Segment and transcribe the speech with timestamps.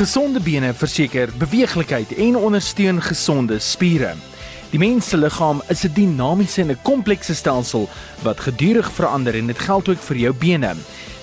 [0.00, 4.14] Gesonde bene verseker beweeglikheid en ondersteun gesonde spiere.
[4.70, 7.88] Die mens se liggaam is 'n dinamiese en 'n komplekse stelsel
[8.22, 10.74] wat gedurig verander en dit geld ook vir jou bene.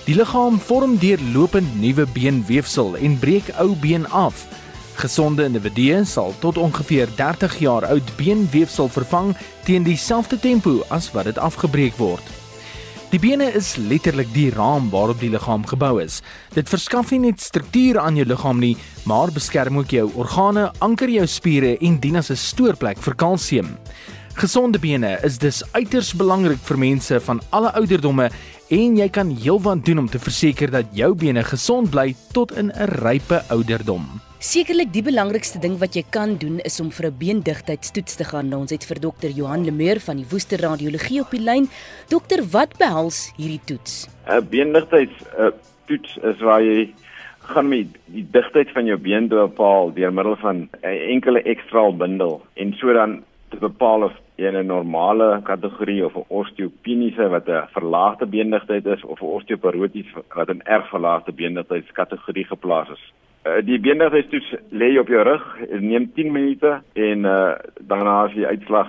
[0.04, 4.46] Die liggaam vorm deurlopend nuwe beenweefsel en breek ou been af.
[4.94, 11.24] Gesonde individue sal tot ongeveer 30 jaar oud beenweefsel vervang teen dieselfde tempo as wat
[11.24, 12.37] dit afgebreek word.
[13.08, 16.18] Die bene is letterlik die raam waarop die liggaam gebou is.
[16.52, 18.74] Dit verskaf nie net struktuur aan jou liggaam nie,
[19.08, 23.78] maar beskerm ook jou organe, anker jou spiere en dien as 'n stoorplek vir kalsium.
[24.36, 28.30] Gesonde bene is dus uiters belangrik vir mense van alle ouderdomme
[28.68, 32.70] en jy kan heelwat doen om te verseker dat jou bene gesond bly tot in
[32.70, 34.27] 'n rype ouderdom.
[34.38, 38.48] Sekerlik die belangrikste ding wat jy kan doen is om vir 'n beendigtheidstoets te gaan.
[38.48, 41.66] Nou, ons het vir dokter Johan Lemeur van die Woester Radiologie op die lyn.
[42.08, 44.06] Dokter, wat behels hierdie toets?
[44.30, 46.94] 'n Beendigtheidstoets is waar jy
[47.50, 52.40] gaan met die digtheid van jou been bepaal deur middel van 'n enkele ekstra bundel
[52.54, 57.66] en so dan te bepaal of jy 'n normale kategorie of 'n osteopeniese wat 'n
[57.74, 63.12] verlaagde beendigtheid is of 'n osteoporotiese wat 'n erg verlaagde beendigheidskategorie geplaas is.
[63.46, 65.44] Uh, die beendigheidstoets lê op jou rug,
[65.80, 68.88] neem 10 minute en uh, daarna as jy uitslag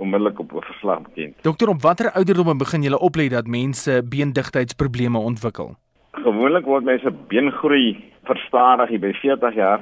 [0.00, 1.42] onmiddellik op 'n verslag bekend.
[1.42, 5.76] Dokter, op watter ouderdomme begin jy oplet dat mense beendigtheidsprobleme ontwikkel?
[6.12, 9.80] Gewoonlik word mense beengroei verstadig by 40 jaar,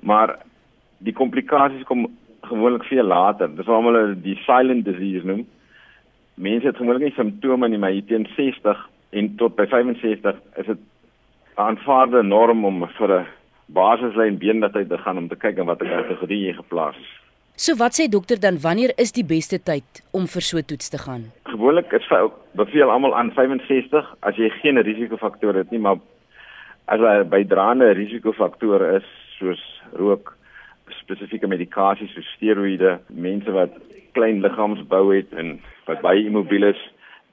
[0.00, 0.38] maar
[0.98, 2.06] die komplikasies kom
[2.42, 3.56] gewoonlik veel later.
[3.56, 5.46] Dis waarom hulle die silent disease noem.
[6.34, 10.78] Mense het gewoonlik nie simptome nie, maar teen 60 en tot by 65 is dit
[11.54, 13.26] aanvaarde norm om vir 'n
[13.74, 17.14] basislyn beendigheid te gaan om te kyk in watter kategorie jy geplaas is.
[17.58, 20.98] So wat sê dokter dan wanneer is die beste tyd om vir so toets te
[21.02, 21.24] gaan?
[21.50, 25.98] Gewoonlik is vir beveel almal aan 65 as jy geen risikofaktore het nie, maar
[26.86, 29.08] as jy bydraende risikofaktore is
[29.40, 29.64] soos
[29.98, 30.36] rook,
[31.00, 33.74] spesifieke medikasies soos steroïde, mense wat
[34.14, 35.56] klein liggaamsbou het en
[35.90, 36.80] wat baie immobiel is,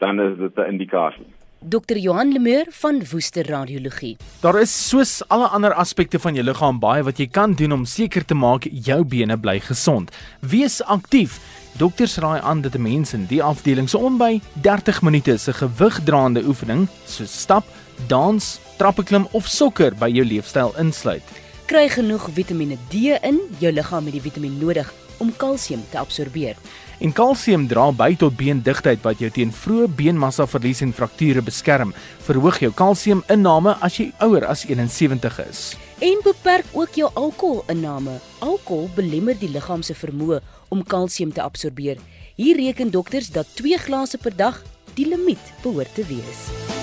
[0.02, 1.30] dan is dit 'n indikasie.
[1.66, 4.18] Dr Johan Lemeur van Woester Radiologie.
[4.40, 7.86] Daar is soos alle ander aspekte van jou liggaam baie wat jy kan doen om
[7.90, 10.12] seker te maak jou bene bly gesond.
[10.46, 11.40] Wees aktief.
[11.82, 16.44] Dokters raai aan dat 'n mens in die afdeling so onby 30 minute se gewigdraande
[16.46, 17.66] oefening soos stap,
[18.08, 21.45] dans, trappeklim of sokker by jou leefstyl insluit.
[21.66, 26.60] Kry genoeg Vitamiene D in, jou liggaam het die vitamien nodig om kalsium te absorbeer.
[27.02, 31.96] En kalsium dra by tot beendigtheid wat jou teen vroeë beenmassa verlies en frakture beskerm.
[32.28, 35.64] Verhoog jou kalsiuminname as jy ouer as 71 is.
[36.06, 38.20] En beperk ook jou alkoholinname.
[38.46, 41.98] Alkohol belemmer die liggaam se vermoë om kalsium te absorbeer.
[42.38, 44.62] Hier reken dokters dat 2 glase per dag
[44.94, 46.75] die limiet behoort te wees.